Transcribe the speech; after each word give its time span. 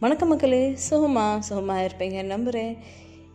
வணக்கம் 0.00 0.28
மக்களே 0.28 0.76
சுகமா 0.90 1.38
சுகமாக 1.38 1.84
இருப்பீங்க 1.86 2.22
நம்புகிறேன் 2.22 2.78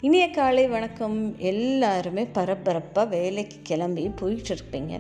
இனிய 0.01 0.29
காலை 0.29 0.67
வணக்கம். 0.67 1.37
எல்லாருமே 1.37 2.25
பரபரப்பாக 2.25 3.09
வேலைக்கு 3.15 3.55
கிளம்பி 3.63 4.03
போயிட்டு 4.09 4.55
இருப்பீங்க 4.55 4.99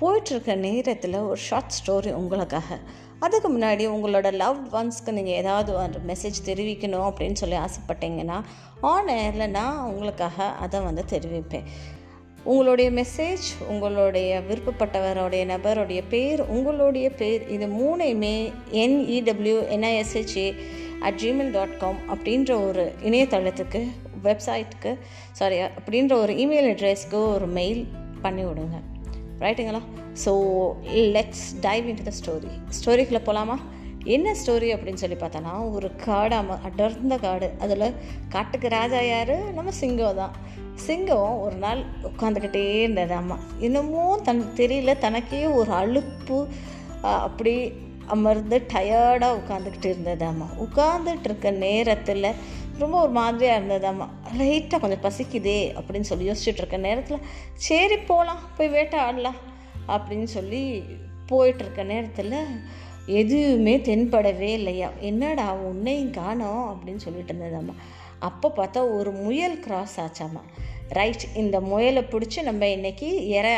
போயிட்டுருக்க 0.00 0.54
நேரத்தில் 0.54 1.16
ஒரு 1.16 1.36
ஷார்ட் 1.36 1.74
ஸ்டோரி 1.78 2.12
உங்களுக்காக. 2.12 2.78
அதுக்கு 3.18 3.58
முன்னாடி 3.58 3.84
உங்களோட 3.96 4.32
லவ் 4.32 4.62
ஒன்ஸ்க்கு 4.72 5.12
நீங்கள் 5.18 5.38
ஏதாவது 5.42 5.74
ஒரு 5.74 6.00
மெசேஜ் 6.06 6.40
தெரிவிக்கணும் 6.46 7.10
அப்படின்னு 7.10 7.40
சொல்லி 7.42 7.56
ஆசைப்பட்டீங்கன்னா 7.56 8.38
ஆன் 8.80 9.08
ஏரில் 9.08 9.50
நான் 9.50 9.78
உங்களுக்காக 9.78 10.44
அதை 10.44 10.80
வந்து 10.80 11.04
தெரிவிப்பேன். 11.10 11.68
உங்களுடைய 12.44 12.88
மெசேஜ் 12.90 13.46
உங்களுடைய 13.68 14.42
விருப்பப்பட்டவருடைய 14.48 15.44
நபருடைய 15.52 16.02
பேர் 16.08 16.40
உங்களுடைய 16.56 17.10
பேர் 17.10 17.48
இது 17.48 17.66
மூணையுமே 17.66 18.52
NEW 18.82 19.56
NISHA 19.76 20.48
at 21.00 21.18
Gmail 21.22 21.50
dot 21.50 21.78
com 21.78 22.00
அப்படின்ற 22.14 22.68
ஒரு 22.68 22.94
இணையதளத்துக்கு 23.04 23.82
வெப்சைட்டுக்கு 24.24 24.98
சாரி 25.32 25.60
அப்படின்ற 25.60 26.12
ஒரு 26.12 26.32
இமெயில் 26.32 26.68
அட்ரஸ்க்கு 26.72 27.18
ஒரு 27.34 27.46
மெயில் 27.46 27.82
பண்ணி 28.22 28.44
விடுங்க. 28.44 28.78
ரைட்டுங்களா 29.40 29.80
so 30.24 30.32
let's 31.16 31.46
dive 31.60 31.86
into 32.02 32.06
the 32.10 32.14
story 32.20 32.52
ஸ்டோரிக்குள்ளே 32.78 33.22
போகலாமா 33.28 33.56
என்ன 34.14 34.34
ஸ்டோரி 34.40 34.68
அப்படின்னு 34.74 35.02
சொல்லி 35.02 35.16
பார்த்தோன்னா 35.20 35.72
ஒரு 35.72 35.90
காடாம 36.06 36.56
அடர்ந்த 36.62 37.14
காடு. 37.16 37.48
அதில் 37.58 37.94
காட்டுக்கு 38.28 38.68
ராஜா 38.68 39.00
யார்? 39.02 39.52
நம்ம 39.52 39.70
சிங்கம் 39.70 40.16
தான். 40.16 40.34
சிங்கம் 40.74 41.40
ஒரு 41.40 41.56
நாள் 41.56 41.80
உட்காந்துக்கிட்டே 42.10 42.62
இருந்தது 42.82 43.14
அம்மா. 43.14 43.38
இன்னமும் 43.60 44.22
தன் 44.22 44.42
தெரியல 44.56 44.98
தனக்கே 44.98 45.46
ஒரு 45.46 45.72
அலுப்பு 45.72 46.38
அப்படி 47.02 47.72
அமர்ந்து 48.06 48.62
டயர்டாக 48.72 49.38
உட்காந்துக்கிட்டு 49.40 49.92
இருந்ததாம்மா 49.92 50.46
உட்காந்துட்டு 50.60 51.24
இருக்க 51.24 51.50
நேரத்தில் 51.50 52.32
ரொம்ப 52.78 53.00
ஒரு 53.00 53.10
மாதிரியாக 53.10 53.60
இருந்ததாம்மா. 53.60 54.08
லைட்டாக 54.38 54.80
கொஞ்சம் 54.80 55.02
பசிக்குதே 55.02 55.74
அப்படின்னு 55.74 56.00
சொல்லி 56.00 56.30
யோசிச்சுட்டு 56.30 56.56
இருக்க 56.56 56.76
நேரத்தில் 56.76 57.18
சரி 57.54 57.96
போகலாம் 57.96 58.38
போய் 58.56 58.70
வேட்டையாடலாம் 58.70 59.38
அப்படின்னு 59.88 60.24
சொல்லி 60.24 60.82
போயிட்டுருக்க 61.28 61.84
நேரத்தில் 61.84 62.34
எதுவுமே 63.06 63.76
தென்படவே 63.76 64.48
இல்லையா. 64.52 64.90
என்னடா 65.00 65.54
உன்னையும் 65.54 66.10
காணோம் 66.10 66.64
அப்படின்னு 66.72 66.96
சொல்லிட்டு 66.96 67.32
இருந்ததாம்மா. 67.32 67.74
அப்போ 68.18 68.52
பார்த்தா 68.56 68.94
ஒரு 68.94 69.10
முயல் 69.10 69.60
கிராஸ் 69.60 70.00
ஆச்சாம்மா. 70.00 70.40
ரைட் 70.88 71.24
இந்த 71.34 71.60
முயலை 71.60 72.02
பிடிச்சி 72.02 72.42
நம்ம 72.42 72.66
இன்றைக்கி 72.66 73.08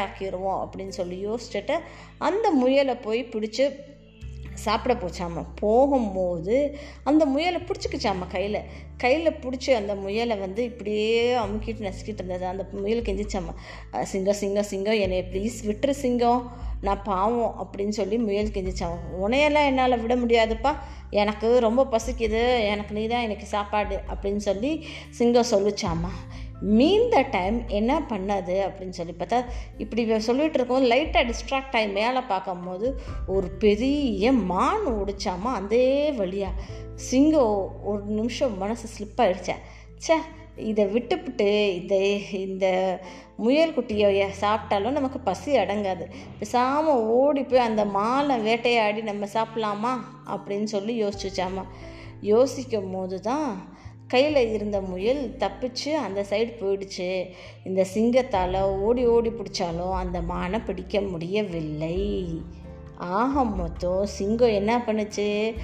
ஆக்கிடுவோம் 0.04 0.64
அப்படின்னு 0.64 0.88
சொல்லி 0.88 1.26
யோசிச்சுட்டு 1.26 1.78
அந்த 2.18 2.50
முயலை 2.50 2.94
போய் 2.94 3.24
பிடிச்சி 3.24 3.70
சாப்பிட 4.66 4.94
போச்சாம? 4.94 5.44
போகும்போது 5.54 6.56
அந்த 7.04 7.22
முயலை 7.34 7.60
பிடிச்சிக்கிச்சாம 7.60 8.26
கையில்? 8.28 8.60
கையில் 8.96 9.38
பிடிச்சி 9.42 9.70
அந்த 9.80 9.94
முயலை 10.04 10.36
வந்து 10.36 10.62
இப்படியே 10.64 11.36
அமுக்கிட்டு 11.36 11.86
நசுக்கிட்டு 11.88 12.20
இருந்தது. 12.20 12.46
அந்த 12.46 12.64
முயல் 12.72 13.02
கெஞ்சிச்சாம? 13.02 13.48
சிங்கம் 14.02 14.40
சிங்கம் 14.42 14.70
சிங்கம் 14.72 15.02
என்னை 15.04 15.20
ப்ளீஸ் 15.32 15.58
விட்டுரு 15.68 15.94
சிங்கம். 16.04 16.66
நான் 16.80 17.02
பாவம் 17.02 17.54
அப்படின்னு 17.62 17.96
சொல்லி 17.98 18.16
முயல் 18.18 18.54
கெஞ்சிச்சான் 18.56 18.98
உனையெல்லாம் 19.22 19.68
என்னால் 19.70 20.00
விட 20.02 20.14
முடியாதுப்பா. 20.16 20.72
எனக்கு 21.10 21.60
ரொம்ப 21.60 21.86
பசிக்குது 21.90 22.42
எனக்கு 22.66 22.94
நீ 22.94 23.06
தான் 23.06 23.22
எனக்கு 23.22 23.46
சாப்பாடு 23.46 23.96
அப்படின்னு 24.08 24.36
சொல்லி 24.36 24.86
சிங்கம் 25.10 25.50
சொல்லிச்சாம்மா 25.50 26.12
மீந்த 26.60 27.22
டைம் 27.30 27.68
என்ன 27.68 28.00
பண்ணது 28.00 28.56
அப்படின்னு 28.62 28.90
சொல்லி 28.90 29.14
பார்த்தா 29.18 29.38
இப்படி 29.78 30.02
சொல்லிகிட்டு 30.02 30.54
இருக்கும் 30.54 30.88
லைட்டாக 30.90 31.24
டிஸ்ட்ராக்ட் 31.26 31.76
ஆகி 31.76 31.86
மேலே 31.86 32.20
பார்க்கும்போது 32.20 33.00
ஒரு 33.26 33.48
பெரிய 33.48 34.32
மான் 34.32 34.86
ஓடிச்சாமா 34.86 35.52
அதே 35.54 36.10
வழியாக 36.10 36.60
சிங்கம் 36.94 37.80
ஒரு 37.84 38.02
நிமிஷம் 38.04 38.58
மனசு 38.58 38.88
ஸ்லிப் 38.98 39.20
ஆகிடுச்சேன் 39.20 39.62
சே 39.96 40.16
இதை 40.58 40.86
விட்டுவிட்டு 40.86 41.74
இந்த 41.74 41.96
இந்த 42.32 42.66
முயல் 43.36 43.74
குட்டியை 43.74 44.24
சாப்பிட்டாலும் 44.40 44.96
நமக்கு 44.98 45.18
பசி 45.18 45.56
அடங்காது. 45.56 46.04
பேசாமல் 46.38 47.02
ஓடி 47.02 47.42
போய் 47.42 47.58
அந்த 47.58 47.84
மாலை 47.84 48.38
வேட்டையாடி 48.38 49.02
நம்ம 49.02 49.26
சாப்பிட்லாமா 49.32 49.92
அப்படின்னு 50.26 50.64
சொல்லி 50.64 51.04
யோசிச்சுச்சாமா 51.04 51.64
யோசிக்கும் 52.20 52.90
போது 52.90 53.20
தான் 53.20 53.76
கையில் 54.06 54.52
இருந்த 54.52 54.80
முயல் 54.80 55.36
தப்பிச்சு 55.38 55.92
அந்த 55.92 56.24
சைடு 56.30 56.52
போயிடுச்சு. 56.60 57.24
இந்த 57.64 57.84
சிங்கத்தால் 57.84 58.60
ஓடி 58.60 59.06
ஓடி 59.06 59.30
பிடிச்சாலும் 59.30 59.92
அந்த 59.92 60.20
மானை 60.20 60.64
பிடிக்க 60.64 61.00
முடியவில்லை. 61.00 61.98
ஆக 62.96 63.44
மொத்தம் 63.44 64.06
சிங்கம் 64.06 64.50
என்ன 64.50 64.78
பண்ணுச்சு? 64.78 65.54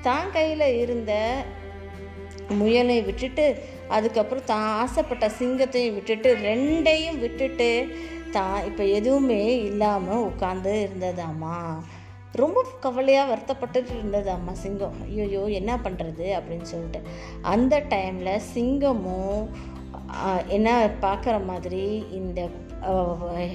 தான் 0.00 0.30
கையில் 0.32 0.78
இருந்த 0.80 1.12
முயலை 2.48 3.02
விட்டுட்டு 3.02 3.62
அதுக்கப்புறம் 3.88 4.44
தான் 4.44 4.66
ஆசைப்பட்ட 4.82 5.28
சிங்கத்தையும் 5.28 5.94
விட்டுட்டு 5.94 6.34
ரெண்டையும் 6.34 7.18
விட்டுட்டு 7.18 7.96
தான் 8.30 8.64
இப்போ 8.64 8.84
எதுவுமே 8.84 9.58
இல்லாமல் 9.58 10.26
உட்காந்து 10.30 10.72
இருந்ததாம்மா. 10.86 11.56
ரொம்ப 12.32 12.64
கவலையாக 12.80 13.30
வருத்தப்பட்டுட்டு 13.32 13.92
இருந்தது 13.94 14.30
அம்மா 14.30 14.52
சிங்கம். 14.52 14.96
ஐயோ 15.04 15.40
என்ன 15.60 15.76
பண்ணுறது 15.76 16.26
அப்படின்னு 16.38 16.62
சொல்லிட்டு. 16.62 17.00
அந்த 17.40 17.80
டைமில் 17.88 18.44
சிங்கமும் 18.54 19.48
என்ன 20.48 20.88
பார்க்குற 21.00 21.44
மாதிரி 21.44 22.06
இந்த 22.10 22.40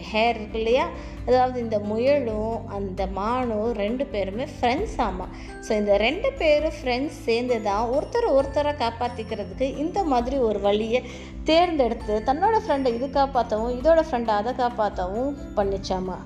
ஹேர் 0.09 0.35
இருக்கு 0.35 0.59
இல்லையா? 0.59 0.85
அதாவது 1.27 1.59
இந்த 1.59 1.79
முயலும் 1.79 2.67
அந்த 2.67 3.07
மானும் 3.07 3.71
ரெண்டு 3.73 4.05
பேருமே 4.05 4.47
ஃப்ரெண்ட்ஸ் 4.55 5.01
ஆமாம் 5.01 5.31
ஸோ 5.67 5.71
இந்த 5.77 5.97
ரெண்டு 5.97 6.31
பேரும் 6.31 6.71
ஃப்ரெண்ட்ஸ் 6.71 7.23
சேர்ந்து 7.25 7.61
தான் 7.61 7.89
ஒருத்தர் 7.89 8.27
ஒருத்தரை 8.31 8.73
காப்பாற்றிக்கிறதுக்கு 8.77 9.77
இந்த 9.77 10.03
மாதிரி 10.03 10.37
ஒரு 10.37 10.59
வழியை 10.59 11.01
தேர்ந்தெடுத்து 11.43 12.23
தன்னோட 12.25 12.57
ஃப்ரெண்டை 12.65 12.93
இது 12.93 13.09
காப்பாற்றவும் 13.09 13.77
இதோட 13.79 14.01
ஃப்ரெண்டை 14.01 14.35
அதை 14.35 14.53
காப்பாற்றவும் 14.53 15.37
பண்ணிச்சாமா? 15.55 16.17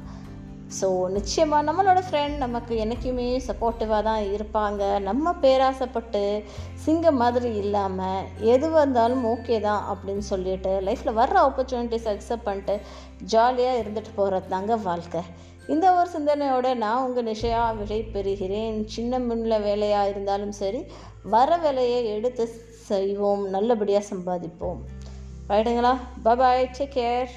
ஸோ 0.77 0.87
நிச்சயமாக 1.15 1.65
நம்மளோட 1.67 1.99
ஃப்ரெண்ட் 2.05 2.37
நமக்கு 2.43 2.73
என்றைக்குமே 2.83 3.27
சப்போர்ட்டிவாக 3.45 4.01
தான் 4.07 4.23
இருப்பாங்க. 4.35 4.81
நம்ம 5.07 5.33
பேராசைப்பட்டு 5.43 6.23
சிங்கம் 6.85 7.19
மாதிரி 7.21 7.49
இல்லாமல் 7.63 8.25
எது 8.53 8.69
வந்தாலும் 8.69 9.23
ஓகே 9.33 9.57
தான் 9.67 9.83
அப்படின்னு 9.91 10.25
சொல்லிட்டு 10.31 10.73
லைஃப்பில் 10.87 11.17
வர்ற 11.21 11.37
ஆப்பர்ச்சுனிட்டிஸ் 11.47 12.09
அக்செப்ட் 12.13 12.47
பண்ணிட்டு 12.49 12.75
ஜாலியாக 13.33 13.81
இருந்துட்டு 13.83 14.13
போகிறது 14.19 14.51
தாங்க 14.55 14.75
வாழ்க்கை. 14.89 15.23
இந்த 15.73 15.85
ஒரு 15.99 16.09
சிந்தனையோட 16.15 16.67
நான் 16.83 17.05
உங்கள் 17.05 17.27
நிஷயா 17.31 17.63
விடை 17.79 18.01
பெறுகிறேன் 18.13 18.77
சின்ன 18.95 19.19
முன்ன 19.29 19.61
வேலையாக 19.69 20.11
இருந்தாலும் 20.13 20.53
சரி 20.61 20.81
வர 21.35 21.57
வேலையை 21.65 21.99
எடுத்து 22.15 22.45
செய்வோம். 22.91 23.43
நல்லபடியாக 23.55 24.09
சம்பாதிப்போம். 24.13 24.79
ரைட்டுங்களா 25.49 25.95
பாய் 26.23 26.71
டேக் 26.77 26.95
கேர் 26.99 27.29